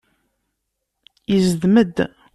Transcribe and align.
Izdem-d. 1.35 1.97